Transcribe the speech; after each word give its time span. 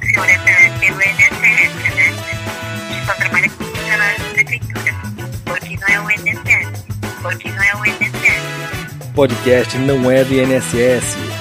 funciona 0.00 0.38
pelo 0.80 1.00
INSS, 1.02 1.40
né? 1.40 2.14
A 2.88 2.92
gente 2.92 3.06
só 3.06 3.14
trabalha 3.14 3.48
com 3.50 3.64
funcionários 3.64 4.22
da 4.22 4.28
prefeitura, 4.30 4.94
porque 5.44 5.76
não 5.76 5.88
é 5.88 6.00
o 6.00 6.10
INSS, 6.10 6.84
porque 7.22 7.50
não 7.50 7.62
é 7.62 7.76
o 7.76 7.86
INSS. 7.86 9.14
Podcast 9.14 9.78
não 9.78 10.10
é 10.10 10.24
do 10.24 10.34
INSS. 10.34 11.33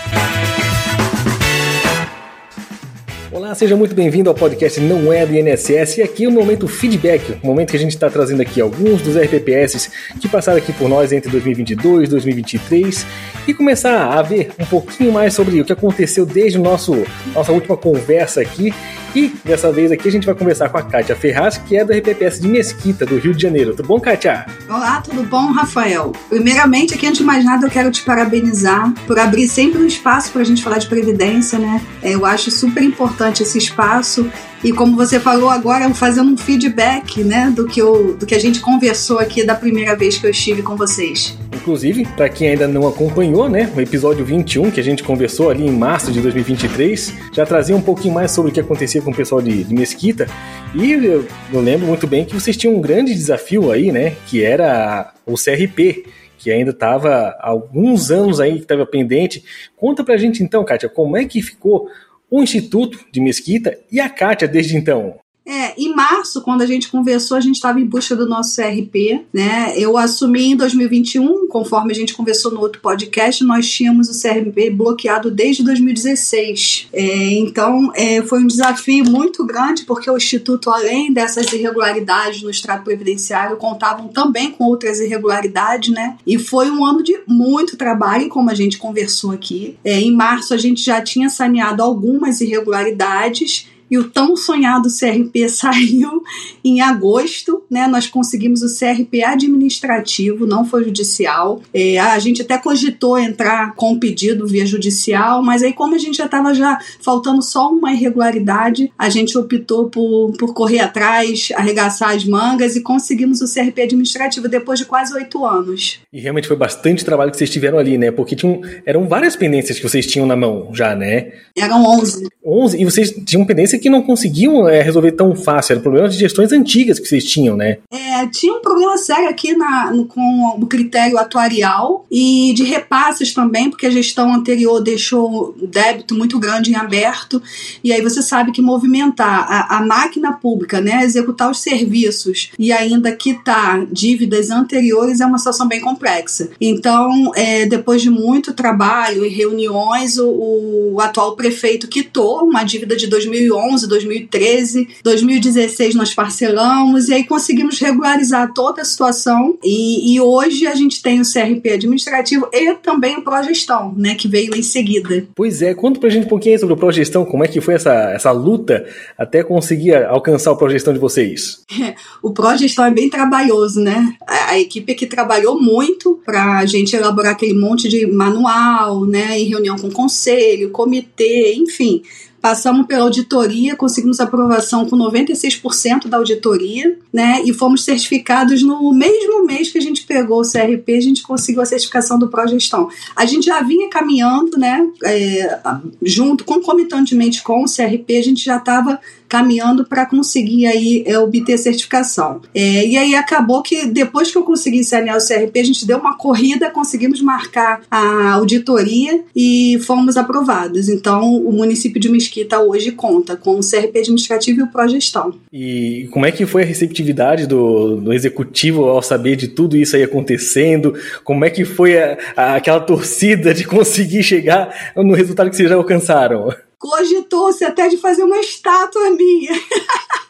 Seja 3.55 3.75
muito 3.75 3.93
bem-vindo 3.93 4.29
ao 4.29 4.35
podcast 4.35 4.79
Não 4.79 5.13
é 5.13 5.25
do 5.25 5.33
INSS 5.35 5.99
e 5.99 6.01
aqui 6.01 6.23
é 6.23 6.27
o 6.27 6.31
momento 6.31 6.67
feedback, 6.67 7.37
o 7.43 7.47
momento 7.47 7.69
que 7.69 7.77
a 7.77 7.79
gente 7.79 7.91
está 7.91 8.09
trazendo 8.09 8.41
aqui 8.41 8.59
alguns 8.59 9.01
dos 9.01 9.15
RPPS 9.15 9.91
que 10.19 10.27
passaram 10.27 10.57
aqui 10.57 10.73
por 10.73 10.89
nós 10.89 11.11
entre 11.11 11.29
2022 11.29 12.07
e 12.07 12.11
2023 12.11 13.05
e 13.47 13.53
começar 13.53 14.07
a 14.07 14.21
ver 14.23 14.49
um 14.59 14.65
pouquinho 14.65 15.11
mais 15.11 15.35
sobre 15.35 15.61
o 15.61 15.65
que 15.65 15.71
aconteceu 15.71 16.25
desde 16.25 16.57
o 16.57 16.63
nosso 16.63 17.05
nossa 17.35 17.51
última 17.51 17.77
conversa 17.77 18.41
aqui 18.41 18.73
e 19.15 19.33
dessa 19.43 19.71
vez 19.71 19.91
aqui 19.91 20.07
a 20.07 20.11
gente 20.11 20.25
vai 20.25 20.35
conversar 20.35 20.69
com 20.69 20.77
a 20.77 20.81
Kátia 20.81 21.15
Ferraz, 21.15 21.57
que 21.57 21.77
é 21.77 21.85
do 21.85 21.93
RPPS 21.93 22.41
de 22.41 22.47
Mesquita, 22.47 23.05
do 23.05 23.17
Rio 23.17 23.33
de 23.33 23.41
Janeiro. 23.41 23.75
Tudo 23.75 23.87
bom, 23.87 23.99
Kátia? 23.99 24.45
Olá, 24.67 25.01
tudo 25.01 25.23
bom, 25.23 25.51
Rafael? 25.51 26.11
Primeiramente, 26.29 26.93
aqui 26.93 27.05
antes 27.05 27.19
de 27.19 27.23
mais 27.23 27.45
nada, 27.45 27.67
eu 27.67 27.71
quero 27.71 27.91
te 27.91 28.01
parabenizar 28.03 28.91
por 29.05 29.19
abrir 29.19 29.47
sempre 29.47 29.81
um 29.81 29.85
espaço 29.85 30.31
para 30.31 30.41
a 30.41 30.45
gente 30.45 30.63
falar 30.63 30.79
de 30.79 30.87
previdência, 30.87 31.59
né? 31.59 31.81
É, 32.01 32.15
eu 32.15 32.25
acho 32.25 32.49
super 32.49 32.83
importante 32.83 33.43
esse 33.43 33.57
espaço 33.57 34.29
e 34.63 34.71
como 34.71 34.95
você 34.95 35.19
falou 35.19 35.49
agora, 35.49 35.93
fazendo 35.93 36.31
um 36.31 36.37
feedback, 36.37 37.21
né, 37.21 37.51
do 37.53 37.65
que, 37.65 37.81
eu, 37.81 38.15
do 38.15 38.25
que 38.25 38.33
a 38.33 38.39
gente 38.39 38.61
conversou 38.61 39.19
aqui 39.19 39.45
da 39.45 39.53
primeira 39.53 39.93
vez 39.93 40.17
que 40.17 40.25
eu 40.25 40.31
estive 40.31 40.63
com 40.63 40.77
vocês. 40.77 41.37
Inclusive, 41.63 42.05
para 42.17 42.27
quem 42.27 42.49
ainda 42.49 42.67
não 42.67 42.85
acompanhou, 42.85 43.47
né, 43.47 43.71
o 43.73 43.79
episódio 43.79 44.25
21 44.25 44.69
que 44.69 44.81
a 44.81 44.83
gente 44.83 45.01
conversou 45.01 45.49
ali 45.49 45.65
em 45.65 45.71
março 45.71 46.11
de 46.11 46.19
2023, 46.19 47.13
já 47.31 47.45
trazia 47.45 47.73
um 47.73 47.81
pouquinho 47.81 48.13
mais 48.13 48.31
sobre 48.31 48.51
o 48.51 48.53
que 48.53 48.59
acontecia 48.59 49.01
com 49.01 49.11
o 49.11 49.15
pessoal 49.15 49.41
de, 49.41 49.63
de 49.63 49.73
Mesquita. 49.73 50.27
E 50.75 50.91
eu, 50.91 51.25
eu 51.53 51.61
lembro 51.61 51.87
muito 51.87 52.05
bem 52.05 52.25
que 52.25 52.33
vocês 52.33 52.57
tinham 52.57 52.75
um 52.75 52.81
grande 52.81 53.13
desafio 53.13 53.71
aí, 53.71 53.93
né, 53.93 54.17
que 54.27 54.43
era 54.43 55.13
o 55.25 55.35
CRP 55.35 56.03
que 56.37 56.51
ainda 56.51 56.71
estava 56.71 57.37
alguns 57.39 58.11
anos 58.11 58.41
aí 58.41 58.55
que 58.55 58.63
estava 58.63 58.85
pendente. 58.85 59.45
Conta 59.77 60.03
pra 60.03 60.17
gente 60.17 60.43
então, 60.43 60.65
Kátia, 60.65 60.89
como 60.89 61.15
é 61.15 61.23
que 61.23 61.41
ficou 61.41 61.87
o 62.29 62.43
Instituto 62.43 62.99
de 63.09 63.21
Mesquita 63.21 63.79
e 63.89 64.01
a 64.01 64.09
Kátia 64.09 64.49
desde 64.49 64.75
então. 64.75 65.22
É, 65.45 65.73
em 65.77 65.93
março, 65.93 66.41
quando 66.41 66.61
a 66.61 66.65
gente 66.65 66.89
conversou, 66.89 67.35
a 67.35 67.41
gente 67.41 67.55
estava 67.55 67.79
em 67.79 67.85
busca 67.85 68.15
do 68.15 68.27
nosso 68.27 68.55
CRP, 68.55 69.25
né? 69.33 69.73
Eu 69.77 69.97
assumi 69.97 70.51
em 70.51 70.55
2021, 70.55 71.47
conforme 71.47 71.91
a 71.91 71.95
gente 71.95 72.13
conversou 72.13 72.51
no 72.51 72.61
outro 72.61 72.79
podcast, 72.81 73.43
nós 73.43 73.69
tínhamos 73.69 74.09
o 74.09 74.21
CRP 74.21 74.69
bloqueado 74.69 75.29
desde 75.29 75.63
2016. 75.63 76.87
É, 76.93 77.31
então, 77.33 77.91
é, 77.93 78.21
foi 78.21 78.39
um 78.39 78.47
desafio 78.47 79.03
muito 79.03 79.45
grande, 79.45 79.83
porque 79.83 80.09
o 80.09 80.15
Instituto, 80.15 80.69
além 80.69 81.11
dessas 81.11 81.51
irregularidades 81.51 82.41
no 82.41 82.49
extrato 82.49 82.85
previdenciário, 82.85 83.57
contavam 83.57 84.07
também 84.07 84.51
com 84.51 84.63
outras 84.63 85.01
irregularidades, 85.01 85.93
né? 85.93 86.17
E 86.25 86.39
foi 86.39 86.71
um 86.71 86.85
ano 86.85 87.03
de 87.03 87.19
muito 87.27 87.75
trabalho, 87.75 88.29
como 88.29 88.49
a 88.49 88.55
gente 88.55 88.77
conversou 88.77 89.31
aqui. 89.31 89.77
É, 89.83 89.99
em 89.99 90.15
março, 90.15 90.53
a 90.53 90.57
gente 90.57 90.83
já 90.83 91.01
tinha 91.01 91.29
saneado 91.29 91.83
algumas 91.83 92.39
irregularidades 92.39 93.72
e 93.93 93.97
o 93.99 94.05
tão 94.05 94.35
sonhado 94.35 94.89
CRP 94.89 95.47
saiu 95.53 96.23
em 96.65 96.81
agosto, 96.81 97.63
né? 97.69 97.85
Nós 97.85 98.07
conseguimos 98.07 98.63
o 98.63 98.67
CRP 98.67 99.23
administrativo, 99.23 100.47
não 100.47 100.65
foi 100.65 100.83
judicial. 100.83 101.61
É, 101.71 101.99
a 101.99 102.17
gente 102.17 102.41
até 102.41 102.57
cogitou 102.57 103.19
entrar 103.19 103.75
com 103.75 103.99
pedido 103.99 104.47
via 104.47 104.65
judicial, 104.65 105.43
mas 105.43 105.61
aí 105.61 105.73
como 105.73 105.93
a 105.93 105.99
gente 105.99 106.17
já 106.17 106.25
estava 106.25 106.55
já 106.55 106.79
faltando 107.01 107.43
só 107.43 107.69
uma 107.69 107.93
irregularidade, 107.93 108.91
a 108.97 109.09
gente 109.09 109.37
optou 109.37 109.89
por, 109.89 110.31
por 110.39 110.55
correr 110.55 110.79
atrás, 110.79 111.49
arregaçar 111.53 112.15
as 112.15 112.25
mangas 112.25 112.75
e 112.75 112.81
conseguimos 112.81 113.41
o 113.41 113.53
CRP 113.53 113.83
administrativo 113.83 114.47
depois 114.47 114.79
de 114.79 114.85
quase 114.85 115.13
oito 115.13 115.45
anos. 115.45 115.99
E 116.11 116.19
realmente 116.19 116.47
foi 116.47 116.57
bastante 116.57 117.05
trabalho 117.05 117.29
que 117.29 117.37
vocês 117.37 117.49
tiveram 117.51 117.77
ali, 117.77 117.95
né? 117.95 118.09
Porque 118.09 118.35
tinham, 118.35 118.59
eram 118.87 119.07
várias 119.07 119.35
pendências 119.35 119.77
que 119.77 119.87
vocês 119.87 120.07
tinham 120.07 120.25
na 120.25 120.35
mão 120.35 120.71
já, 120.73 120.95
né? 120.95 121.33
Eram 121.55 121.85
11. 121.85 122.27
11? 122.43 122.81
E 122.81 122.85
vocês 122.85 123.11
tinham 123.25 123.45
pendência 123.45 123.82
que 123.83 123.89
não 123.89 124.01
conseguiam 124.01 124.67
é, 124.67 124.81
resolver 124.81 125.11
tão 125.11 125.35
fácil. 125.35 125.73
Era 125.73 125.81
problema 125.81 126.07
de 126.07 126.17
gestões 126.17 126.53
antigas 126.53 126.99
que 126.99 127.05
vocês 127.05 127.25
tinham, 127.25 127.57
né? 127.57 127.79
É, 127.91 128.25
tinha 128.27 128.53
um 128.53 128.61
problema 128.61 128.97
sério 128.97 129.29
aqui 129.29 129.53
na, 129.53 129.91
no, 129.91 130.05
com 130.05 130.57
o 130.57 130.65
critério 130.65 131.17
atuarial 131.17 132.05
e 132.09 132.53
de 132.55 132.63
repasses 132.63 133.33
também, 133.33 133.69
porque 133.69 133.85
a 133.85 133.91
gestão 133.91 134.33
anterior 134.33 134.81
deixou 134.81 135.53
um 135.61 135.67
débito 135.67 136.15
muito 136.15 136.39
grande 136.39 136.71
em 136.71 136.75
aberto. 136.75 137.41
E 137.83 137.91
aí 137.91 138.01
você 138.01 138.21
sabe 138.21 138.53
que 138.53 138.61
movimentar 138.61 139.45
a, 139.49 139.77
a 139.77 139.85
máquina 139.85 140.31
pública, 140.31 140.79
né, 140.79 141.03
executar 141.03 141.51
os 141.51 141.59
serviços 141.59 142.51
e 142.57 142.71
ainda 142.71 143.11
quitar 143.11 143.85
dívidas 143.91 144.49
anteriores 144.49 145.19
é 145.19 145.25
uma 145.25 145.37
situação 145.37 145.67
bem 145.67 145.81
complexa. 145.81 146.49
Então, 146.61 147.31
é, 147.35 147.65
depois 147.65 148.01
de 148.01 148.09
muito 148.09 148.53
trabalho 148.53 149.25
e 149.25 149.29
reuniões, 149.29 150.17
o, 150.17 150.93
o 150.93 151.01
atual 151.01 151.35
prefeito 151.35 151.89
quitou 151.89 152.45
uma 152.45 152.63
dívida 152.63 152.95
de 152.95 153.07
2011, 153.07 153.72
2013, 153.81 154.87
2016 155.03 155.95
nós 155.95 156.13
parcelamos 156.13 157.09
e 157.09 157.13
aí 157.13 157.23
conseguimos 157.23 157.79
regularizar 157.79 158.53
toda 158.53 158.81
a 158.81 158.85
situação 158.85 159.57
e, 159.63 160.13
e 160.13 160.21
hoje 160.21 160.67
a 160.67 160.75
gente 160.75 161.01
tem 161.01 161.19
o 161.19 161.23
CRP 161.23 161.71
administrativo 161.71 162.47
e 162.51 162.73
também 162.75 163.17
o 163.17 163.23
Progestão, 163.23 163.93
né, 163.97 164.15
que 164.15 164.27
veio 164.27 164.55
em 164.55 164.63
seguida. 164.63 165.25
Pois 165.35 165.61
é, 165.61 165.73
conta 165.73 165.99
pra 165.99 166.09
gente 166.09 166.25
um 166.25 166.29
pouquinho 166.29 166.59
sobre 166.59 166.73
o 166.73 166.77
Progestão, 166.77 167.25
como 167.25 167.43
é 167.43 167.47
que 167.47 167.61
foi 167.61 167.75
essa, 167.75 167.93
essa 168.11 168.31
luta 168.31 168.85
até 169.17 169.43
conseguir 169.43 169.95
alcançar 169.95 170.51
o 170.51 170.57
Progestão 170.57 170.93
de 170.93 170.99
vocês? 170.99 171.61
o 172.21 172.31
Progestão 172.31 172.85
é 172.85 172.91
bem 172.91 173.09
trabalhoso, 173.09 173.79
né? 173.79 174.15
A, 174.27 174.51
a 174.51 174.59
equipe 174.59 174.93
que 174.93 175.05
trabalhou 175.05 175.61
muito 175.61 176.19
para 176.25 176.59
a 176.59 176.65
gente 176.65 176.95
elaborar 176.95 177.33
aquele 177.33 177.53
monte 177.53 177.87
de 177.87 178.05
manual, 178.05 179.05
né, 179.05 179.39
em 179.39 179.45
reunião 179.45 179.77
com 179.77 179.87
o 179.87 179.91
conselho, 179.91 180.69
comitê, 180.69 181.53
enfim 181.55 182.03
Passamos 182.43 182.85
pela 182.87 183.03
auditoria, 183.03 183.73
conseguimos 183.73 184.19
aprovação 184.19 184.85
com 184.85 184.97
96% 184.97 186.09
da 186.09 186.17
auditoria, 186.17 186.99
né? 187.13 187.41
E 187.45 187.53
fomos 187.53 187.85
certificados 187.85 188.61
no 188.61 188.93
mesmo 188.93 189.45
mês 189.45 189.71
que 189.71 189.77
a 189.77 189.81
gente 189.81 190.03
pegou 190.05 190.41
o 190.41 190.43
CRP, 190.43 190.93
a 190.93 191.01
gente 191.01 191.23
conseguiu 191.23 191.61
a 191.61 191.65
certificação 191.65 192.19
do 192.19 192.27
Progestão. 192.27 192.89
A 193.15 193.25
gente 193.25 193.45
já 193.45 193.61
vinha 193.61 193.89
caminhando, 193.89 194.57
né? 194.57 194.85
É, 195.05 195.57
junto, 196.01 196.43
concomitantemente 196.43 197.41
com 197.41 197.63
o 197.63 197.65
CRP, 197.65 198.17
a 198.17 198.23
gente 198.23 198.43
já 198.43 198.57
estava 198.57 198.99
caminhando 199.33 199.83
para 199.83 200.05
conseguir 200.05 200.67
aí 200.67 201.03
é, 201.07 201.17
obter 201.17 201.57
certificação. 201.57 202.39
É, 202.53 202.85
e 202.85 202.95
aí 202.95 203.15
acabou 203.15 203.63
que 203.63 203.87
depois 203.87 204.31
que 204.31 204.37
eu 204.37 204.43
consegui 204.43 204.83
sanear 204.83 205.17
o 205.17 205.27
CRP, 205.27 205.59
a 205.59 205.63
gente 205.63 205.87
deu 205.87 205.97
uma 205.97 206.15
corrida, 206.15 206.69
conseguimos 206.69 207.19
marcar 207.19 207.81
a 207.89 208.33
auditoria 208.33 209.23
e 209.35 209.79
fomos 209.87 210.17
aprovados. 210.17 210.87
Então 210.87 211.35
o 211.35 211.51
município 211.51 211.99
de 211.99 212.09
Mesquita 212.09 212.59
hoje 212.59 212.91
conta 212.91 213.35
com 213.35 213.55
o 213.55 213.61
CRP 213.61 214.01
administrativo 214.01 214.59
e 214.59 214.63
o 214.63 214.67
Progestão. 214.67 215.33
E 215.51 216.07
como 216.11 216.27
é 216.27 216.31
que 216.31 216.45
foi 216.45 216.61
a 216.61 216.65
receptividade 216.67 217.47
do, 217.47 217.95
do 217.95 218.13
executivo 218.13 218.83
ao 218.83 219.01
saber 219.01 219.35
de 219.35 219.47
tudo 219.47 219.75
isso 219.75 219.95
aí 219.95 220.03
acontecendo? 220.03 220.93
Como 221.23 221.43
é 221.43 221.49
que 221.49 221.65
foi 221.65 221.97
a, 221.97 222.19
a, 222.37 222.55
aquela 222.57 222.81
torcida 222.81 223.51
de 223.51 223.65
conseguir 223.65 224.21
chegar 224.21 224.93
no 224.95 225.15
resultado 225.15 225.49
que 225.49 225.55
vocês 225.55 225.69
já 225.69 225.75
alcançaram? 225.75 226.53
Cogitou-se 226.83 227.63
até 227.63 227.87
de 227.87 227.95
fazer 227.95 228.23
uma 228.23 228.39
estátua 228.39 229.09
minha. 229.11 229.53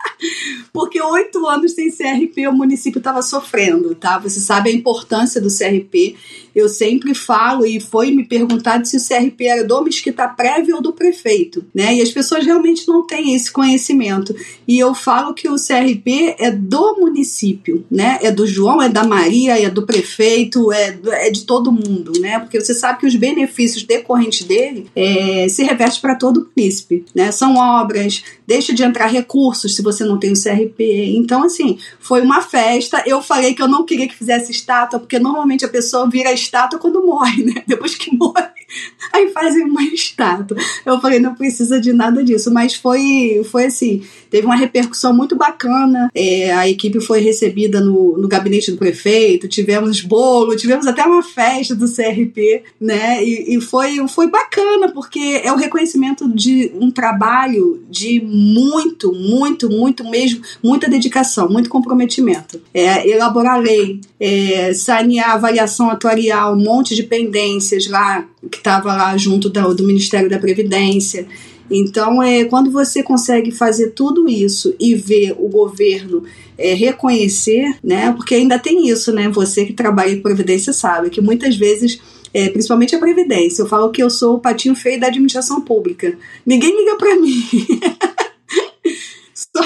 Porque 0.71 1.01
oito 1.01 1.45
anos 1.47 1.73
sem 1.73 1.91
CRP 1.91 2.47
o 2.47 2.53
município 2.53 2.97
estava 2.97 3.21
sofrendo, 3.21 3.93
tá? 3.95 4.17
Você 4.19 4.39
sabe 4.39 4.69
a 4.69 4.73
importância 4.73 5.39
do 5.39 5.49
CRP. 5.49 6.15
Eu 6.55 6.69
sempre 6.69 7.15
falo 7.15 7.65
e 7.65 7.79
foi 7.79 8.11
me 8.11 8.23
perguntado 8.23 8.87
se 8.87 8.97
o 8.97 8.99
CRP 8.99 9.45
era 9.45 9.63
do 9.63 9.81
Mesquita 9.81 10.27
Prévio 10.27 10.75
ou 10.75 10.81
do 10.81 10.93
prefeito, 10.93 11.65
né? 11.73 11.95
E 11.95 12.01
as 12.01 12.11
pessoas 12.11 12.45
realmente 12.45 12.87
não 12.87 13.05
têm 13.05 13.33
esse 13.33 13.51
conhecimento. 13.51 14.35
E 14.67 14.77
eu 14.77 14.93
falo 14.93 15.33
que 15.33 15.49
o 15.49 15.55
CRP 15.55 16.35
é 16.37 16.51
do 16.51 16.97
município, 16.99 17.85
né? 17.89 18.19
É 18.21 18.31
do 18.31 18.45
João, 18.45 18.81
é 18.81 18.89
da 18.89 19.03
Maria, 19.03 19.59
é 19.59 19.69
do 19.69 19.85
prefeito, 19.85 20.71
é, 20.71 20.97
é 21.11 21.29
de 21.31 21.43
todo 21.43 21.71
mundo, 21.71 22.13
né? 22.19 22.39
Porque 22.39 22.59
você 22.59 22.73
sabe 22.73 22.99
que 22.99 23.07
os 23.07 23.15
benefícios 23.15 23.83
decorrentes 23.83 24.45
dele 24.45 24.87
é, 24.95 25.47
se 25.49 25.63
revertem 25.63 26.01
para 26.01 26.15
todo 26.15 26.41
o 26.41 26.47
município, 26.55 27.05
né? 27.15 27.31
São 27.31 27.57
obras, 27.57 28.23
deixa 28.45 28.73
de 28.73 28.83
entrar 28.83 29.07
recursos 29.07 29.75
se 29.75 29.81
você 29.81 30.03
não 30.03 30.12
tem 30.17 30.31
o 30.31 30.41
CRP. 30.41 31.15
Então, 31.15 31.43
assim, 31.43 31.77
foi 31.99 32.21
uma 32.21 32.41
festa. 32.41 33.03
Eu 33.05 33.21
falei 33.21 33.53
que 33.53 33.61
eu 33.61 33.67
não 33.67 33.85
queria 33.85 34.07
que 34.07 34.15
fizesse 34.15 34.51
estátua, 34.51 34.99
porque 34.99 35.19
normalmente 35.19 35.65
a 35.65 35.69
pessoa 35.69 36.09
vira 36.09 36.31
estátua 36.31 36.79
quando 36.79 37.05
morre, 37.05 37.43
né? 37.43 37.63
Depois 37.67 37.95
que 37.95 38.15
morre, 38.15 38.47
aí 39.13 39.29
fazem 39.29 39.63
uma 39.63 39.83
estátua. 39.83 40.57
Eu 40.85 40.99
falei, 40.99 41.19
não 41.19 41.35
precisa 41.35 41.79
de 41.79 41.93
nada 41.93 42.23
disso, 42.23 42.51
mas 42.51 42.75
foi, 42.75 43.41
foi 43.49 43.65
assim, 43.65 44.03
teve 44.29 44.45
uma 44.45 44.55
repercussão 44.55 45.13
muito 45.13 45.35
bacana. 45.35 46.09
É, 46.13 46.53
a 46.53 46.67
equipe 46.67 46.99
foi 46.99 47.19
recebida 47.19 47.79
no, 47.79 48.17
no 48.17 48.27
gabinete 48.27 48.71
do 48.71 48.77
prefeito, 48.77 49.47
tivemos 49.47 50.01
bolo, 50.01 50.55
tivemos 50.55 50.87
até 50.87 51.03
uma 51.03 51.23
festa 51.23 51.75
do 51.75 51.85
CRP, 51.85 52.63
né? 52.79 53.23
E, 53.23 53.55
e 53.55 53.61
foi, 53.61 54.07
foi 54.07 54.27
bacana, 54.29 54.91
porque 54.91 55.41
é 55.43 55.51
o 55.51 55.57
reconhecimento 55.57 56.27
de 56.33 56.71
um 56.79 56.91
trabalho 56.91 57.83
de 57.89 58.21
muito, 58.21 59.13
muito, 59.13 59.69
muito 59.69 60.02
mesmo, 60.09 60.41
muita 60.61 60.89
dedicação, 60.89 61.49
muito 61.49 61.69
comprometimento. 61.69 62.61
É, 62.73 63.07
elaborar 63.07 63.59
lei, 63.59 64.01
é, 64.19 64.73
sanear 64.73 65.31
avaliação 65.31 65.89
atuarial, 65.89 66.53
um 66.53 66.63
monte 66.63 66.95
de 66.95 67.03
pendências 67.03 67.87
lá, 67.87 68.25
que 68.51 68.57
estava 68.57 68.95
lá 68.95 69.15
junto 69.17 69.49
do, 69.49 69.73
do 69.73 69.83
Ministério 69.83 70.29
da 70.29 70.39
Previdência. 70.39 71.27
Então, 71.71 72.21
é, 72.21 72.45
quando 72.45 72.69
você 72.69 73.01
consegue 73.01 73.51
fazer 73.51 73.91
tudo 73.91 74.29
isso 74.29 74.75
e 74.79 74.95
ver 74.95 75.35
o 75.37 75.47
governo 75.47 76.23
é, 76.57 76.73
reconhecer, 76.73 77.77
né? 77.83 78.11
Porque 78.11 78.35
ainda 78.35 78.59
tem 78.59 78.87
isso, 78.87 79.11
né? 79.11 79.29
Você 79.29 79.65
que 79.65 79.73
trabalha 79.73 80.11
em 80.11 80.21
Previdência 80.21 80.73
sabe 80.73 81.09
que 81.09 81.21
muitas 81.21 81.55
vezes 81.55 81.99
é, 82.33 82.49
principalmente 82.49 82.95
a 82.95 82.99
Previdência. 82.99 83.61
Eu 83.61 83.67
falo 83.67 83.91
que 83.91 84.01
eu 84.01 84.09
sou 84.09 84.35
o 84.35 84.39
patinho 84.39 84.75
feio 84.75 84.99
da 84.99 85.07
administração 85.07 85.61
pública. 85.61 86.17
Ninguém 86.45 86.75
liga 86.75 86.95
para 86.95 87.15
mim. 87.15 87.43
Só, 89.33 89.63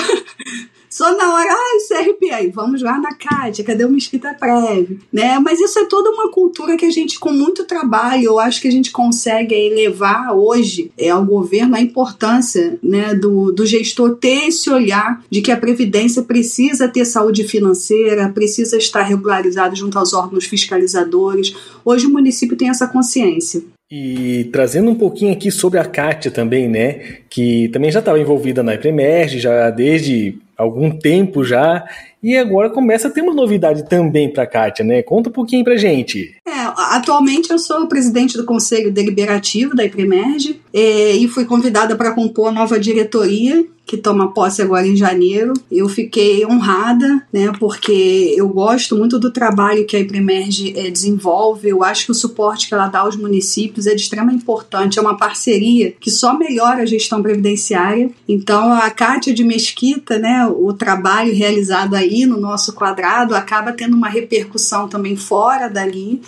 só 0.98 1.16
na 1.16 1.32
hora, 1.32 1.48
ah, 1.52 1.78
CRP, 1.88 2.32
aí 2.32 2.50
vamos 2.50 2.82
lá 2.82 2.98
na 2.98 3.14
Cátia, 3.14 3.64
cadê 3.64 3.86
o 3.86 3.90
Mesquita 3.92 4.34
Prévio? 4.34 5.00
Né? 5.14 5.38
Mas 5.38 5.60
isso 5.60 5.78
é 5.78 5.86
toda 5.86 6.10
uma 6.10 6.32
cultura 6.32 6.76
que 6.76 6.86
a 6.86 6.90
gente, 6.90 7.20
com 7.20 7.32
muito 7.32 7.66
trabalho, 7.66 8.24
eu 8.24 8.40
acho 8.40 8.60
que 8.60 8.68
a 8.68 8.72
gente 8.72 8.90
consegue 8.90 9.54
levar 9.70 10.34
hoje 10.34 10.92
é, 10.98 11.10
ao 11.10 11.24
governo 11.24 11.76
a 11.76 11.80
importância 11.80 12.80
né, 12.82 13.14
do, 13.14 13.52
do 13.52 13.64
gestor 13.64 14.16
ter 14.16 14.48
esse 14.48 14.72
olhar 14.72 15.24
de 15.30 15.40
que 15.40 15.52
a 15.52 15.58
Previdência 15.58 16.24
precisa 16.24 16.88
ter 16.88 17.06
saúde 17.06 17.44
financeira, 17.44 18.30
precisa 18.30 18.76
estar 18.76 19.04
regularizado 19.04 19.76
junto 19.76 20.00
aos 20.00 20.16
órgãos 20.16 20.46
fiscalizadores. 20.46 21.56
Hoje 21.86 22.08
o 22.08 22.12
município 22.12 22.58
tem 22.58 22.70
essa 22.70 22.88
consciência. 22.88 23.62
E 23.92 24.50
trazendo 24.52 24.90
um 24.90 24.96
pouquinho 24.96 25.32
aqui 25.32 25.52
sobre 25.52 25.78
a 25.78 25.86
Kátia 25.86 26.32
também, 26.32 26.68
né? 26.68 27.20
Que 27.30 27.70
também 27.70 27.92
já 27.92 28.00
estava 28.00 28.20
envolvida 28.20 28.64
na 28.64 28.74
Epremerge, 28.74 29.40
já 29.40 29.70
desde 29.70 30.36
algum 30.58 30.90
tempo 30.90 31.44
já, 31.44 31.86
e 32.22 32.36
agora 32.36 32.70
começa 32.70 33.08
a 33.08 33.12
ter 33.12 33.22
uma 33.22 33.34
novidade 33.34 33.88
também 33.88 34.32
para 34.32 34.44
a 34.44 34.48
Kátia, 34.48 34.84
né? 34.84 35.04
Conta 35.04 35.30
um 35.30 35.34
pouquinho 35.34 35.64
pra 35.64 35.78
gente. 35.78 36.36
É, 36.46 36.52
atualmente 36.96 37.52
eu 37.52 37.60
sou 37.60 37.88
presidente 37.88 38.36
do 38.36 38.46
Conselho 38.46 38.92
Deliberativo 38.92 39.76
da 39.76 39.86
Epremerge 39.86 40.60
é, 40.74 41.12
e 41.12 41.28
fui 41.28 41.46
convidada 41.46 41.96
para 41.96 42.14
compor 42.14 42.50
a 42.50 42.52
nova 42.52 42.80
diretoria 42.80 43.66
que 43.88 43.96
toma 43.96 44.34
posse 44.34 44.62
agora 44.62 44.86
em 44.86 44.98
janeiro. 44.98 45.54
Eu 45.72 45.88
fiquei 45.88 46.46
honrada, 46.46 47.26
né, 47.32 47.54
porque 47.58 48.36
eu 48.36 48.50
gosto 48.50 48.98
muito 48.98 49.18
do 49.18 49.32
trabalho 49.32 49.86
que 49.86 49.96
a 49.96 50.00
Ipremerge 50.00 50.78
é, 50.78 50.92
desenvolve. 50.92 51.70
Eu 51.70 51.82
acho 51.82 52.06
que 52.06 52.12
o 52.12 52.16
suporte 52.16 52.68
que 52.68 52.74
ela 52.74 52.90
dá 52.90 53.00
aos 53.00 53.16
municípios 53.16 53.88
é 53.88 53.96
de 53.96 54.02
extrema 54.02 54.34
importância. 54.34 55.00
É 55.00 55.02
uma 55.02 55.16
parceria 55.16 55.94
que 56.00 56.12
só 56.12 56.38
melhora 56.38 56.84
a 56.84 56.86
gestão 56.86 57.22
previdenciária. 57.24 58.12
Então, 58.28 58.74
a 58.74 58.90
Cátia 58.90 59.34
de 59.34 59.44
Mesquita, 59.44 60.20
né, 60.20 60.46
o 60.46 60.74
trabalho 60.74 61.34
realizado 61.34 61.96
aí 61.96 62.26
no 62.26 62.38
nosso 62.38 62.74
quadrado 62.74 63.34
acaba 63.36 63.72
tendo 63.72 63.96
uma 63.96 64.10
repercussão 64.10 64.90
também 64.90 65.16
fora 65.16 65.70
dali. 65.70 66.22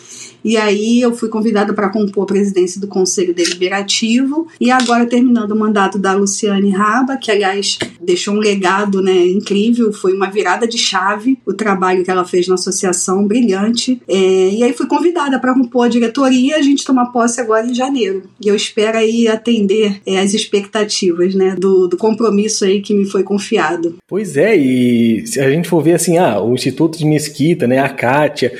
E 0.43 0.55
aí 0.55 1.01
eu 1.01 1.13
fui 1.13 1.27
convidada 1.27 1.73
para 1.73 1.89
compor 1.89 2.23
a 2.23 2.27
presidência 2.27 2.79
do 2.79 2.87
Conselho 2.87 3.33
Deliberativo 3.33 4.47
e 4.59 4.71
agora 4.71 5.05
terminando 5.05 5.51
o 5.51 5.59
mandato 5.59 5.99
da 5.99 6.13
Luciane 6.13 6.69
Raba, 6.69 7.17
que 7.17 7.29
aliás 7.29 7.48
deixou 8.01 8.35
um 8.35 8.39
legado 8.39 9.01
né, 9.01 9.27
incrível, 9.27 9.91
foi 9.91 10.13
uma 10.13 10.29
virada 10.29 10.67
de 10.67 10.77
chave 10.77 11.37
o 11.45 11.53
trabalho 11.53 12.03
que 12.03 12.11
ela 12.11 12.25
fez 12.25 12.47
na 12.47 12.55
associação, 12.55 13.27
brilhante. 13.27 14.01
É, 14.07 14.49
e 14.49 14.63
aí 14.63 14.73
fui 14.73 14.87
convidada 14.87 15.39
para 15.39 15.53
compor 15.53 15.85
a 15.85 15.89
diretoria, 15.89 16.57
a 16.57 16.61
gente 16.61 16.85
toma 16.85 17.11
posse 17.11 17.41
agora 17.41 17.65
em 17.65 17.73
janeiro. 17.73 18.23
E 18.43 18.47
eu 18.47 18.55
espero 18.55 18.97
aí 18.97 19.27
atender 19.27 20.01
é, 20.05 20.19
as 20.19 20.33
expectativas 20.33 21.33
né, 21.35 21.55
do, 21.57 21.87
do 21.87 21.97
compromisso 21.97 22.65
aí 22.65 22.81
que 22.81 22.93
me 22.93 23.05
foi 23.05 23.23
confiado. 23.23 23.95
Pois 24.07 24.37
é, 24.37 24.55
e 24.55 25.25
se 25.25 25.39
a 25.39 25.49
gente 25.49 25.67
for 25.67 25.81
ver 25.81 25.93
assim, 25.93 26.17
ah, 26.17 26.41
o 26.41 26.53
Instituto 26.53 26.97
de 26.97 27.05
Mesquita, 27.05 27.67
né, 27.67 27.79
a 27.79 27.89
Kátia, 27.89 28.53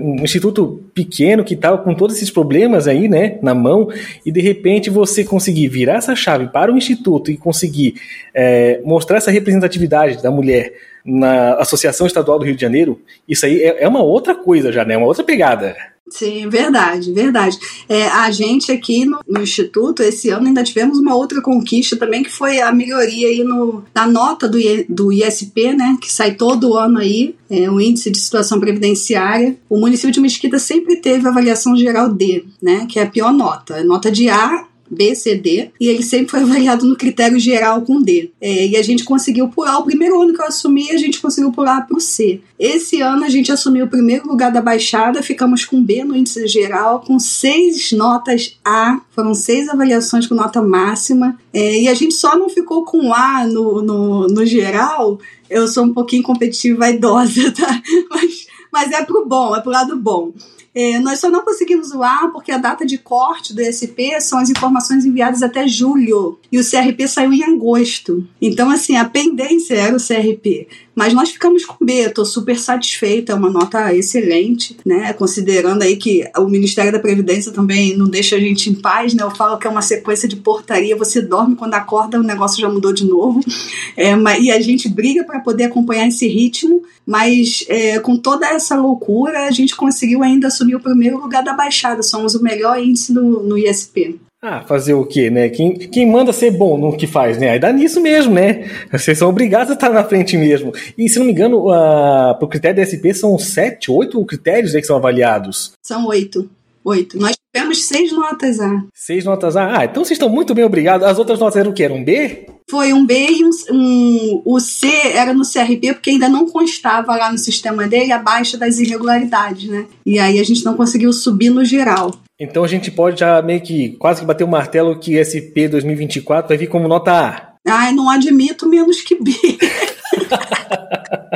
um 0.00 0.22
instituto 0.22 0.80
pequeno 0.96 1.44
que 1.44 1.52
estava 1.52 1.76
com 1.76 1.94
todos 1.94 2.16
esses 2.16 2.30
problemas 2.30 2.88
aí, 2.88 3.06
né, 3.06 3.38
na 3.42 3.54
mão, 3.54 3.88
e 4.24 4.32
de 4.32 4.40
repente 4.40 4.88
você 4.88 5.22
conseguir 5.22 5.68
virar 5.68 5.96
essa 5.96 6.16
chave 6.16 6.46
para 6.46 6.72
o 6.72 6.76
instituto 6.78 7.30
e 7.30 7.36
conseguir 7.36 7.96
é, 8.32 8.80
mostrar 8.82 9.18
essa 9.18 9.30
representatividade 9.30 10.22
da 10.22 10.30
mulher 10.30 10.72
na 11.04 11.56
Associação 11.56 12.06
Estadual 12.06 12.38
do 12.38 12.46
Rio 12.46 12.56
de 12.56 12.62
Janeiro, 12.62 12.98
isso 13.28 13.44
aí 13.44 13.62
é, 13.62 13.84
é 13.84 13.88
uma 13.88 14.02
outra 14.02 14.34
coisa 14.34 14.72
já, 14.72 14.86
né, 14.86 14.96
uma 14.96 15.06
outra 15.06 15.22
pegada. 15.22 15.76
Sim, 16.08 16.48
verdade, 16.48 17.12
verdade. 17.12 17.58
É, 17.88 18.06
a 18.06 18.30
gente 18.30 18.70
aqui 18.70 19.04
no, 19.04 19.18
no, 19.26 19.42
Instituto, 19.42 20.02
esse 20.02 20.30
ano, 20.30 20.46
ainda 20.46 20.62
tivemos 20.62 20.98
uma 20.98 21.16
outra 21.16 21.42
conquista 21.42 21.96
também, 21.96 22.22
que 22.22 22.30
foi 22.30 22.60
a 22.60 22.72
melhoria 22.72 23.28
aí 23.28 23.42
no, 23.42 23.82
na 23.92 24.06
nota 24.06 24.48
do, 24.48 24.58
do 24.88 25.12
ISP, 25.12 25.72
né? 25.72 25.96
Que 26.00 26.10
sai 26.10 26.34
todo 26.34 26.76
ano 26.76 26.98
aí, 26.98 27.34
é, 27.50 27.68
o 27.68 27.80
índice 27.80 28.10
de 28.10 28.18
situação 28.18 28.60
previdenciária. 28.60 29.56
O 29.68 29.78
município 29.78 30.12
de 30.12 30.20
Mesquita 30.20 30.60
sempre 30.60 30.96
teve 30.96 31.26
avaliação 31.26 31.76
geral 31.76 32.08
D, 32.08 32.44
né? 32.62 32.86
Que 32.88 33.00
é 33.00 33.02
a 33.02 33.10
pior 33.10 33.32
nota. 33.32 33.82
Nota 33.82 34.10
de 34.10 34.28
A 34.28 34.66
B, 34.90 35.14
C, 35.14 35.34
D, 35.34 35.70
e 35.80 35.88
ele 35.88 36.02
sempre 36.02 36.30
foi 36.30 36.40
avaliado 36.44 36.86
no 36.86 36.96
critério 36.96 37.38
geral 37.38 37.82
com 37.82 38.00
D. 38.00 38.30
É, 38.40 38.66
e 38.66 38.76
a 38.76 38.82
gente 38.82 39.04
conseguiu 39.04 39.48
pular, 39.48 39.78
o 39.78 39.84
primeiro 39.84 40.20
ano 40.20 40.32
que 40.32 40.40
eu 40.40 40.46
assumi, 40.46 40.90
a 40.90 40.96
gente 40.96 41.20
conseguiu 41.20 41.52
pular 41.52 41.86
para 41.86 41.96
o 41.96 42.00
C. 42.00 42.40
Esse 42.58 43.00
ano 43.00 43.24
a 43.24 43.28
gente 43.28 43.52
assumiu 43.52 43.86
o 43.86 43.90
primeiro 43.90 44.26
lugar 44.26 44.50
da 44.50 44.62
Baixada, 44.62 45.22
ficamos 45.22 45.64
com 45.64 45.82
B 45.82 46.04
no 46.04 46.16
índice 46.16 46.46
geral, 46.46 47.00
com 47.00 47.18
seis 47.18 47.92
notas 47.92 48.58
A, 48.64 49.00
foram 49.14 49.34
seis 49.34 49.68
avaliações 49.68 50.26
com 50.26 50.34
nota 50.34 50.62
máxima, 50.62 51.38
é, 51.52 51.80
e 51.80 51.88
a 51.88 51.94
gente 51.94 52.14
só 52.14 52.36
não 52.38 52.48
ficou 52.48 52.84
com 52.84 53.12
A 53.12 53.46
no, 53.46 53.82
no, 53.82 54.26
no 54.26 54.46
geral, 54.46 55.18
eu 55.48 55.68
sou 55.68 55.84
um 55.84 55.92
pouquinho 55.92 56.22
competitiva 56.22 56.74
e 56.74 56.78
vaidosa, 56.78 57.52
tá? 57.52 57.82
Mas, 58.10 58.46
mas 58.72 58.92
é 58.92 59.04
pro 59.04 59.26
bom, 59.26 59.54
é 59.54 59.60
pro 59.60 59.70
lado 59.70 59.96
bom. 59.96 60.32
É, 60.78 60.98
nós 60.98 61.20
só 61.20 61.30
não 61.30 61.42
conseguimos 61.42 61.90
o 61.92 62.02
A 62.02 62.28
porque 62.30 62.52
a 62.52 62.58
data 62.58 62.84
de 62.84 62.98
corte 62.98 63.54
do 63.54 63.62
SP 63.64 64.20
são 64.20 64.38
as 64.38 64.50
informações 64.50 65.06
enviadas 65.06 65.42
até 65.42 65.66
julho 65.66 66.38
e 66.52 66.58
o 66.58 66.62
CRP 66.62 67.08
saiu 67.08 67.32
em 67.32 67.42
agosto. 67.42 68.28
Então, 68.42 68.68
assim, 68.68 68.94
a 68.94 69.06
pendência 69.06 69.72
era 69.72 69.96
o 69.96 69.98
CRP. 69.98 70.68
Mas 70.96 71.12
nós 71.12 71.28
ficamos 71.28 71.62
com 71.66 71.84
B, 71.84 71.92
estou 72.06 72.24
super 72.24 72.58
satisfeita, 72.58 73.32
é 73.32 73.34
uma 73.34 73.50
nota 73.50 73.94
excelente, 73.94 74.78
né? 74.84 75.12
Considerando 75.12 75.82
aí 75.82 75.94
que 75.96 76.24
o 76.38 76.48
Ministério 76.48 76.90
da 76.90 76.98
Previdência 76.98 77.52
também 77.52 77.94
não 77.94 78.08
deixa 78.08 78.36
a 78.36 78.40
gente 78.40 78.70
em 78.70 78.74
paz, 78.74 79.12
né? 79.12 79.22
Eu 79.22 79.30
falo 79.30 79.58
que 79.58 79.66
é 79.66 79.70
uma 79.70 79.82
sequência 79.82 80.26
de 80.26 80.36
portaria, 80.36 80.96
você 80.96 81.20
dorme 81.20 81.54
quando 81.54 81.74
acorda, 81.74 82.18
o 82.18 82.22
negócio 82.22 82.58
já 82.58 82.70
mudou 82.70 82.92
de 82.92 83.04
novo. 83.04 83.40
É, 83.98 84.14
e 84.40 84.50
a 84.50 84.60
gente 84.60 84.90
briga 84.90 85.24
para 85.24 85.40
poder 85.40 85.64
acompanhar 85.64 86.06
esse 86.06 86.28
ritmo, 86.28 86.82
mas 87.06 87.64
é, 87.66 87.98
com 87.98 88.16
toda 88.16 88.46
essa 88.46 88.76
loucura, 88.76 89.46
a 89.46 89.50
gente 89.50 89.74
conseguiu 89.74 90.22
ainda 90.22 90.50
assumir 90.66 90.74
o 90.74 90.80
primeiro 90.80 91.18
lugar 91.18 91.42
da 91.42 91.52
Baixada, 91.52 92.02
somos 92.02 92.34
o 92.34 92.42
melhor 92.42 92.78
índice 92.78 93.12
no, 93.12 93.42
no 93.42 93.56
ISP. 93.56 94.20
Ah, 94.42 94.62
fazer 94.62 94.94
o 94.94 95.04
quê, 95.04 95.30
né? 95.30 95.48
Quem, 95.48 95.74
quem 95.74 96.08
manda 96.08 96.32
ser 96.32 96.50
bom 96.50 96.76
no 96.76 96.96
que 96.96 97.06
faz, 97.06 97.38
né? 97.38 97.50
Aí 97.50 97.58
dá 97.58 97.72
nisso 97.72 98.00
mesmo, 98.00 98.34
né? 98.34 98.68
Vocês 98.92 99.18
são 99.18 99.28
obrigados 99.28 99.70
a 99.70 99.74
estar 99.74 99.90
na 99.90 100.04
frente 100.04 100.36
mesmo. 100.36 100.72
E 100.96 101.08
se 101.08 101.18
não 101.18 101.26
me 101.26 101.32
engano, 101.32 101.68
uh, 101.68 102.36
pro 102.38 102.46
critério 102.46 102.76
da 102.76 102.84
SP 102.86 103.14
são 103.14 103.38
sete, 103.38 103.90
oito 103.90 104.24
critérios 104.24 104.74
aí 104.74 104.80
que 104.80 104.86
são 104.86 104.96
avaliados. 104.96 105.72
São 105.82 106.06
oito. 106.06 106.48
Oito. 106.84 107.18
Nós 107.18 107.34
tivemos 107.52 107.86
seis 107.86 108.12
notas 108.12 108.60
A. 108.60 108.84
Seis 108.94 109.24
notas 109.24 109.56
A? 109.56 109.80
Ah, 109.80 109.84
então 109.84 110.04
vocês 110.04 110.16
estão 110.16 110.28
muito 110.28 110.54
bem 110.54 110.64
obrigados. 110.64 111.06
As 111.06 111.18
outras 111.18 111.40
notas 111.40 111.56
eram 111.56 111.70
o 111.70 111.74
quê? 111.74 111.84
Eram 111.84 112.04
B? 112.04 112.46
Foi 112.68 112.92
um 112.92 113.06
B 113.06 113.28
e 113.30 113.44
um, 113.44 113.50
um, 113.70 114.42
o 114.44 114.58
C 114.58 114.88
era 115.14 115.32
no 115.32 115.44
CRP 115.44 115.94
porque 115.94 116.10
ainda 116.10 116.28
não 116.28 116.48
constava 116.48 117.14
lá 117.14 117.30
no 117.30 117.38
sistema 117.38 117.86
dele 117.86 118.10
abaixo 118.10 118.58
das 118.58 118.78
irregularidades, 118.78 119.68
né? 119.68 119.86
E 120.04 120.18
aí 120.18 120.40
a 120.40 120.44
gente 120.44 120.64
não 120.64 120.74
conseguiu 120.74 121.12
subir 121.12 121.50
no 121.50 121.64
geral. 121.64 122.12
Então 122.38 122.64
a 122.64 122.68
gente 122.68 122.90
pode 122.90 123.20
já 123.20 123.40
meio 123.40 123.60
que 123.60 123.90
quase 123.90 124.20
que 124.20 124.26
bater 124.26 124.44
o 124.44 124.48
martelo 124.48 124.98
que 124.98 125.22
SP 125.22 125.68
2024 125.68 126.48
vai 126.48 126.58
vir 126.58 126.66
como 126.66 126.88
nota 126.88 127.12
A. 127.12 127.52
Ai, 127.68 127.92
não 127.92 128.10
admito 128.10 128.68
menos 128.68 129.00
que 129.00 129.14
B. 129.14 129.32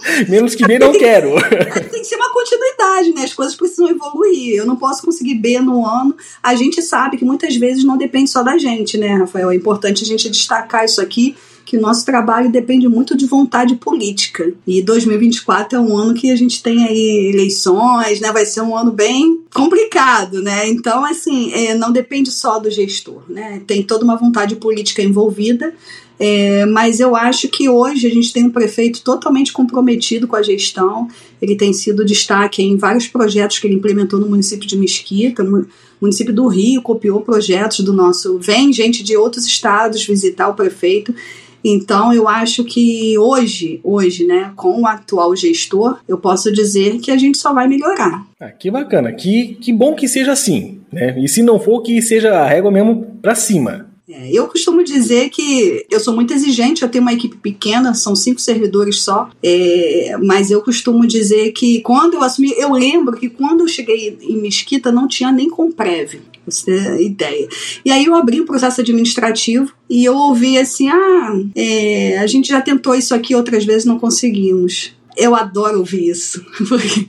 menos 0.28 0.54
que 0.54 0.66
B 0.66 0.78
não 0.78 0.92
quero. 0.92 1.34
Tem 1.90 2.00
que 2.00 2.04
ser 2.04 2.16
uma 2.16 2.32
continuidade, 2.32 3.12
né? 3.14 3.22
As 3.24 3.34
coisas 3.34 3.54
precisam 3.54 3.88
evoluir. 3.88 4.56
Eu 4.56 4.66
não 4.66 4.76
posso 4.76 5.02
conseguir 5.02 5.34
B 5.34 5.60
no 5.60 5.86
ano. 5.86 6.16
A 6.42 6.54
gente 6.54 6.82
sabe 6.82 7.16
que 7.16 7.24
muitas 7.24 7.56
vezes 7.56 7.84
não 7.84 7.96
depende 7.96 8.30
só 8.30 8.42
da 8.42 8.58
gente, 8.58 8.98
né, 8.98 9.14
Rafael? 9.14 9.50
É 9.50 9.54
importante 9.54 10.04
a 10.04 10.06
gente 10.06 10.28
destacar 10.30 10.84
isso 10.84 11.00
aqui 11.00 11.34
que 11.64 11.78
o 11.78 11.80
nosso 11.80 12.04
trabalho 12.04 12.52
depende 12.52 12.86
muito 12.88 13.16
de 13.16 13.26
vontade 13.26 13.74
política. 13.76 14.52
E 14.66 14.82
2024 14.82 15.78
é 15.78 15.80
um 15.80 15.96
ano 15.96 16.14
que 16.14 16.30
a 16.30 16.36
gente 16.36 16.62
tem 16.62 16.84
aí 16.84 17.30
eleições, 17.32 18.20
né? 18.20 18.30
Vai 18.30 18.44
ser 18.44 18.60
um 18.60 18.76
ano 18.76 18.92
bem 18.92 19.40
complicado, 19.52 20.42
né? 20.42 20.68
Então, 20.68 21.04
assim, 21.04 21.52
é, 21.52 21.74
não 21.74 21.90
depende 21.90 22.30
só 22.30 22.58
do 22.58 22.70
gestor, 22.70 23.22
né? 23.28 23.62
Tem 23.66 23.82
toda 23.82 24.04
uma 24.04 24.16
vontade 24.16 24.56
política 24.56 25.02
envolvida. 25.02 25.74
É, 26.18 26.64
mas 26.66 27.00
eu 27.00 27.16
acho 27.16 27.48
que 27.48 27.68
hoje 27.68 28.06
a 28.06 28.10
gente 28.10 28.32
tem 28.32 28.44
um 28.44 28.50
prefeito 28.50 29.02
totalmente 29.02 29.52
comprometido 29.52 30.28
com 30.28 30.36
a 30.36 30.42
gestão. 30.42 31.08
Ele 31.42 31.56
tem 31.56 31.72
sido 31.72 32.04
destaque 32.04 32.62
em 32.62 32.76
vários 32.76 33.08
projetos 33.08 33.58
que 33.58 33.66
ele 33.66 33.74
implementou 33.74 34.20
no 34.20 34.28
município 34.28 34.66
de 34.66 34.76
Mesquita. 34.76 35.42
O 35.42 35.66
município 36.00 36.32
do 36.32 36.46
Rio 36.46 36.82
copiou 36.82 37.20
projetos 37.20 37.80
do 37.80 37.92
nosso. 37.92 38.38
Vem 38.38 38.72
gente 38.72 39.02
de 39.02 39.16
outros 39.16 39.44
estados 39.46 40.04
visitar 40.04 40.48
o 40.48 40.54
prefeito. 40.54 41.14
Então 41.64 42.12
eu 42.12 42.28
acho 42.28 42.62
que 42.62 43.16
hoje, 43.18 43.80
hoje, 43.82 44.26
né, 44.26 44.52
com 44.54 44.82
o 44.82 44.86
atual 44.86 45.34
gestor, 45.34 45.98
eu 46.06 46.18
posso 46.18 46.52
dizer 46.52 46.98
que 46.98 47.10
a 47.10 47.16
gente 47.16 47.38
só 47.38 47.54
vai 47.54 47.66
melhorar. 47.66 48.26
Ah, 48.38 48.50
que 48.50 48.70
bacana, 48.70 49.10
que, 49.12 49.54
que 49.54 49.72
bom 49.72 49.94
que 49.94 50.06
seja 50.06 50.32
assim, 50.32 50.80
né? 50.92 51.18
E 51.18 51.26
se 51.26 51.42
não 51.42 51.58
for, 51.58 51.80
que 51.80 52.02
seja 52.02 52.38
a 52.38 52.46
régua 52.46 52.70
mesmo 52.70 53.18
para 53.22 53.34
cima. 53.34 53.93
É, 54.08 54.30
eu 54.30 54.46
costumo 54.48 54.84
dizer 54.84 55.30
que 55.30 55.86
eu 55.90 55.98
sou 55.98 56.14
muito 56.14 56.34
exigente, 56.34 56.82
eu 56.82 56.88
tenho 56.90 57.02
uma 57.02 57.12
equipe 57.12 57.36
pequena, 57.38 57.94
são 57.94 58.14
cinco 58.14 58.40
servidores 58.40 59.00
só, 59.00 59.30
é, 59.42 60.16
mas 60.22 60.50
eu 60.50 60.60
costumo 60.60 61.06
dizer 61.06 61.52
que 61.52 61.80
quando 61.80 62.14
eu 62.14 62.22
assumi, 62.22 62.52
eu 62.58 62.72
lembro 62.72 63.16
que 63.16 63.30
quando 63.30 63.62
eu 63.62 63.68
cheguei 63.68 64.18
em 64.20 64.36
Mesquita 64.36 64.92
não 64.92 65.08
tinha 65.08 65.32
nem 65.32 65.48
Comprev, 65.48 66.20
você 66.46 66.64
tem 66.64 67.06
ideia. 67.06 67.48
E 67.82 67.90
aí 67.90 68.04
eu 68.04 68.14
abri 68.14 68.40
um 68.40 68.46
processo 68.46 68.82
administrativo 68.82 69.72
e 69.88 70.04
eu 70.04 70.14
ouvi 70.14 70.58
assim: 70.58 70.88
ah, 70.88 71.40
é, 71.54 72.18
a 72.18 72.26
gente 72.26 72.48
já 72.48 72.60
tentou 72.60 72.94
isso 72.94 73.14
aqui 73.14 73.34
outras 73.34 73.64
vezes, 73.64 73.86
não 73.86 73.98
conseguimos. 73.98 74.92
Eu 75.16 75.34
adoro 75.34 75.78
ouvir 75.78 76.08
isso, 76.08 76.44
porque 76.68 77.06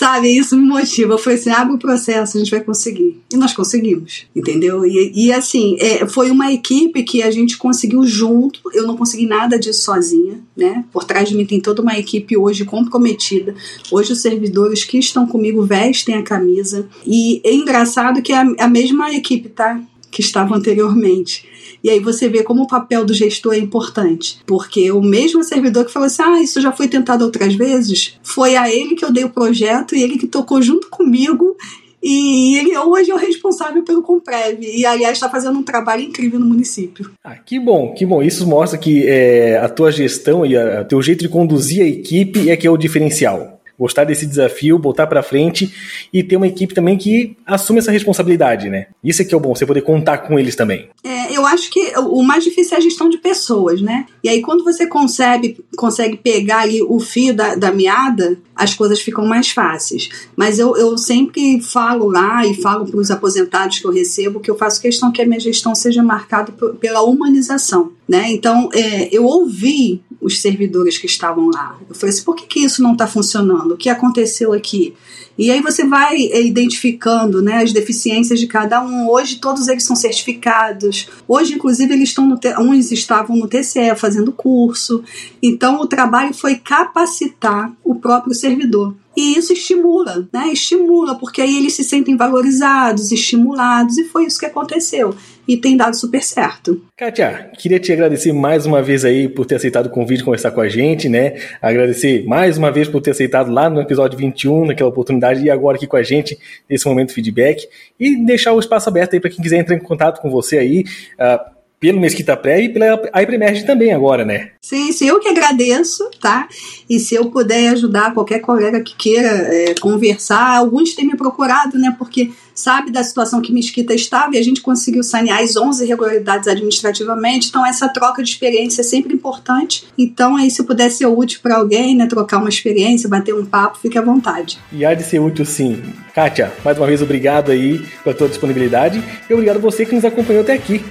Sabe, 0.00 0.34
isso 0.34 0.56
me 0.56 0.66
motiva. 0.66 1.18
Falei 1.18 1.38
assim: 1.38 1.50
abre 1.50 1.74
o 1.74 1.78
processo, 1.78 2.34
a 2.34 2.40
gente 2.40 2.50
vai 2.50 2.64
conseguir. 2.64 3.20
E 3.30 3.36
nós 3.36 3.52
conseguimos, 3.52 4.24
entendeu? 4.34 4.86
E, 4.86 5.12
e 5.14 5.30
assim, 5.30 5.76
é, 5.78 6.06
foi 6.06 6.30
uma 6.30 6.50
equipe 6.50 7.02
que 7.02 7.22
a 7.22 7.30
gente 7.30 7.58
conseguiu 7.58 8.06
junto. 8.06 8.62
Eu 8.72 8.86
não 8.86 8.96
consegui 8.96 9.26
nada 9.26 9.58
disso 9.58 9.82
sozinha, 9.82 10.40
né? 10.56 10.86
Por 10.90 11.04
trás 11.04 11.28
de 11.28 11.36
mim 11.36 11.44
tem 11.44 11.60
toda 11.60 11.82
uma 11.82 11.98
equipe 11.98 12.34
hoje 12.34 12.64
comprometida. 12.64 13.54
Hoje 13.92 14.14
os 14.14 14.22
servidores 14.22 14.84
que 14.84 14.96
estão 14.96 15.26
comigo 15.26 15.62
vestem 15.66 16.14
a 16.14 16.22
camisa. 16.22 16.88
E 17.06 17.42
é 17.44 17.52
engraçado 17.52 18.22
que 18.22 18.32
é 18.32 18.36
a, 18.36 18.54
a 18.58 18.68
mesma 18.68 19.14
equipe, 19.14 19.50
tá? 19.50 19.78
Que 20.10 20.22
estava 20.22 20.56
anteriormente. 20.56 21.44
E 21.82 21.90
aí 21.90 22.00
você 22.00 22.28
vê 22.28 22.42
como 22.42 22.62
o 22.62 22.66
papel 22.66 23.04
do 23.04 23.14
gestor 23.14 23.54
é 23.54 23.58
importante. 23.58 24.40
Porque 24.46 24.90
o 24.92 25.00
mesmo 25.00 25.42
servidor 25.42 25.84
que 25.84 25.92
falou 25.92 26.06
assim: 26.06 26.22
ah, 26.22 26.42
isso 26.42 26.60
já 26.60 26.72
foi 26.72 26.88
tentado 26.88 27.24
outras 27.24 27.54
vezes, 27.54 28.18
foi 28.22 28.56
a 28.56 28.70
ele 28.70 28.94
que 28.94 29.04
eu 29.04 29.12
dei 29.12 29.24
o 29.24 29.30
projeto 29.30 29.94
e 29.94 30.02
ele 30.02 30.18
que 30.18 30.26
tocou 30.26 30.60
junto 30.62 30.88
comigo 30.88 31.56
e 32.02 32.56
ele 32.56 32.76
hoje 32.78 33.10
é 33.10 33.14
o 33.14 33.18
responsável 33.18 33.82
pelo 33.82 34.02
Comprev. 34.02 34.62
E, 34.62 34.86
aliás, 34.86 35.12
está 35.12 35.28
fazendo 35.28 35.58
um 35.58 35.62
trabalho 35.62 36.02
incrível 36.02 36.40
no 36.40 36.46
município. 36.46 37.10
Ah, 37.22 37.36
que 37.36 37.58
bom, 37.60 37.92
que 37.92 38.06
bom. 38.06 38.22
Isso 38.22 38.46
mostra 38.46 38.78
que 38.78 39.06
é, 39.06 39.58
a 39.58 39.68
tua 39.68 39.92
gestão 39.92 40.46
e 40.46 40.56
o 40.56 40.84
teu 40.86 41.02
jeito 41.02 41.20
de 41.20 41.28
conduzir 41.28 41.82
a 41.82 41.86
equipe 41.86 42.48
é 42.48 42.56
que 42.56 42.66
é 42.66 42.70
o 42.70 42.76
diferencial 42.76 43.59
gostar 43.80 44.04
desse 44.04 44.26
desafio, 44.26 44.78
botar 44.78 45.06
para 45.06 45.22
frente 45.22 45.72
e 46.12 46.22
ter 46.22 46.36
uma 46.36 46.46
equipe 46.46 46.74
também 46.74 46.98
que 46.98 47.34
assume 47.46 47.78
essa 47.78 47.90
responsabilidade, 47.90 48.68
né? 48.68 48.88
Isso 49.02 49.22
é 49.22 49.24
que 49.24 49.32
é 49.32 49.36
o 49.36 49.40
bom, 49.40 49.54
você 49.54 49.64
poder 49.64 49.80
contar 49.80 50.18
com 50.18 50.38
eles 50.38 50.54
também. 50.54 50.90
É, 51.02 51.34
eu 51.34 51.46
acho 51.46 51.70
que 51.70 51.94
o 51.96 52.22
mais 52.22 52.44
difícil 52.44 52.74
é 52.74 52.78
a 52.78 52.82
gestão 52.82 53.08
de 53.08 53.16
pessoas, 53.16 53.80
né? 53.80 54.04
E 54.22 54.28
aí 54.28 54.42
quando 54.42 54.62
você 54.62 54.86
consegue, 54.86 55.64
consegue 55.78 56.18
pegar 56.18 56.58
ali 56.58 56.82
o 56.82 57.00
fio 57.00 57.34
da, 57.34 57.54
da 57.54 57.72
meada, 57.72 58.38
as 58.54 58.74
coisas 58.74 59.00
ficam 59.00 59.24
mais 59.24 59.48
fáceis. 59.50 60.10
Mas 60.36 60.58
eu, 60.58 60.76
eu 60.76 60.98
sempre 60.98 61.62
falo 61.62 62.10
lá 62.10 62.44
e 62.44 62.52
falo 62.60 62.84
para 62.84 63.00
os 63.00 63.10
aposentados 63.10 63.78
que 63.78 63.86
eu 63.86 63.90
recebo 63.90 64.40
que 64.40 64.50
eu 64.50 64.58
faço 64.58 64.82
questão 64.82 65.10
que 65.10 65.22
a 65.22 65.26
minha 65.26 65.40
gestão 65.40 65.74
seja 65.74 66.02
marcada 66.02 66.52
pela 66.78 67.02
humanização, 67.02 67.92
né? 68.06 68.30
Então, 68.30 68.68
é, 68.74 69.08
eu 69.10 69.24
ouvi 69.24 70.02
os 70.20 70.40
servidores 70.40 70.98
que 70.98 71.06
estavam 71.06 71.48
lá. 71.50 71.78
Eu 71.88 71.94
falei 71.94 72.14
assim, 72.14 72.24
por 72.24 72.36
que, 72.36 72.46
que 72.46 72.60
isso 72.60 72.82
não 72.82 72.92
está 72.92 73.06
funcionando? 73.06 73.69
O 73.74 73.76
que 73.76 73.88
aconteceu 73.88 74.52
aqui? 74.52 74.94
E 75.38 75.50
aí 75.50 75.62
você 75.62 75.86
vai 75.86 76.16
eh, 76.16 76.42
identificando 76.42 77.40
né, 77.40 77.62
as 77.62 77.72
deficiências 77.72 78.38
de 78.38 78.46
cada 78.46 78.82
um. 78.84 79.08
Hoje 79.08 79.36
todos 79.36 79.68
eles 79.68 79.84
são 79.84 79.96
certificados. 79.96 81.08
Hoje, 81.26 81.54
inclusive, 81.54 81.94
eles 81.94 82.10
estão 82.10 82.26
no 82.26 82.38
uns 82.58 82.92
estavam 82.92 83.36
no 83.36 83.48
TCE 83.48 83.94
fazendo 83.96 84.32
curso. 84.32 85.02
Então 85.42 85.80
o 85.80 85.86
trabalho 85.86 86.34
foi 86.34 86.56
capacitar 86.56 87.72
o 87.82 87.94
próprio 87.94 88.34
servidor. 88.34 88.94
E 89.20 89.36
isso 89.36 89.52
estimula, 89.52 90.26
né? 90.32 90.48
Estimula, 90.50 91.14
porque 91.14 91.42
aí 91.42 91.58
eles 91.58 91.74
se 91.74 91.84
sentem 91.84 92.16
valorizados, 92.16 93.12
estimulados, 93.12 93.98
e 93.98 94.04
foi 94.04 94.24
isso 94.24 94.40
que 94.40 94.46
aconteceu. 94.46 95.14
E 95.46 95.58
tem 95.58 95.76
dado 95.76 95.94
super 95.94 96.22
certo. 96.22 96.82
Kátia, 96.96 97.50
queria 97.58 97.78
te 97.78 97.92
agradecer 97.92 98.32
mais 98.32 98.64
uma 98.64 98.80
vez 98.80 99.04
aí 99.04 99.28
por 99.28 99.44
ter 99.44 99.56
aceitado 99.56 99.86
o 99.86 99.90
convite 99.90 100.20
de 100.20 100.24
conversar 100.24 100.52
com 100.52 100.62
a 100.62 100.70
gente, 100.70 101.06
né? 101.06 101.34
Agradecer 101.60 102.24
mais 102.24 102.56
uma 102.56 102.72
vez 102.72 102.88
por 102.88 103.02
ter 103.02 103.10
aceitado 103.10 103.52
lá 103.52 103.68
no 103.68 103.82
episódio 103.82 104.16
21, 104.16 104.64
naquela 104.64 104.88
oportunidade, 104.88 105.44
e 105.44 105.50
agora 105.50 105.76
aqui 105.76 105.86
com 105.86 105.98
a 105.98 106.02
gente, 106.02 106.38
nesse 106.66 106.86
momento 106.86 107.12
feedback. 107.12 107.68
E 107.98 108.24
deixar 108.24 108.54
o 108.54 108.58
espaço 108.58 108.88
aberto 108.88 109.12
aí 109.12 109.20
para 109.20 109.28
quem 109.28 109.42
quiser 109.42 109.58
entrar 109.58 109.76
em 109.76 109.80
contato 109.80 110.22
com 110.22 110.30
você 110.30 110.56
aí. 110.56 110.84
Uh, 111.18 111.59
pelo 111.80 111.98
Mesquita 111.98 112.36
Pré 112.36 112.62
e 112.62 112.68
pela 112.68 113.00
Ipremerge 113.22 113.64
também 113.64 113.92
agora, 113.92 114.22
né? 114.22 114.50
Sim, 114.60 114.92
sim, 114.92 115.08
eu 115.08 115.18
que 115.18 115.28
agradeço, 115.28 116.08
tá? 116.20 116.46
E 116.88 117.00
se 117.00 117.14
eu 117.14 117.30
puder 117.30 117.70
ajudar 117.70 118.12
qualquer 118.12 118.40
colega 118.40 118.80
que 118.82 118.94
queira 118.94 119.28
é, 119.28 119.74
conversar, 119.80 120.58
alguns 120.58 120.94
têm 120.94 121.06
me 121.06 121.16
procurado, 121.16 121.78
né? 121.78 121.96
Porque 121.98 122.30
sabe 122.54 122.90
da 122.90 123.02
situação 123.02 123.40
que 123.40 123.52
Mesquita 123.52 123.94
estava 123.94 124.36
e 124.36 124.38
a 124.38 124.42
gente 124.42 124.60
conseguiu 124.60 125.02
sanear 125.02 125.40
as 125.40 125.56
11 125.56 125.82
irregularidades 125.84 126.46
administrativamente, 126.46 127.48
então 127.48 127.64
essa 127.64 127.88
troca 127.88 128.22
de 128.22 128.28
experiência 128.28 128.82
é 128.82 128.84
sempre 128.84 129.14
importante. 129.14 129.86
Então 129.96 130.36
aí 130.36 130.50
se 130.50 130.62
puder 130.62 130.90
ser 130.90 131.06
útil 131.06 131.40
para 131.42 131.56
alguém, 131.56 131.96
né? 131.96 132.06
Trocar 132.06 132.38
uma 132.38 132.50
experiência, 132.50 133.08
bater 133.08 133.34
um 133.34 133.46
papo, 133.46 133.78
fique 133.78 133.96
à 133.96 134.02
vontade. 134.02 134.58
E 134.70 134.84
há 134.84 134.92
de 134.92 135.02
ser 135.02 135.18
útil 135.18 135.46
sim. 135.46 135.82
Kátia, 136.14 136.52
mais 136.62 136.76
uma 136.76 136.86
vez 136.86 137.00
obrigado 137.00 137.50
aí 137.50 137.82
pela 138.04 138.14
tua 138.14 138.28
disponibilidade 138.28 139.02
e 139.28 139.32
obrigado 139.32 139.56
a 139.56 139.60
você 139.60 139.86
que 139.86 139.94
nos 139.94 140.04
acompanhou 140.04 140.42
até 140.42 140.52
aqui. 140.52 140.84